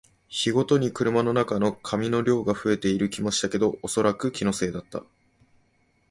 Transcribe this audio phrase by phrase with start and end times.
[0.29, 5.03] 日ごとに車の中の紙の量が増えている気もしたけど、おそらく気のせいだった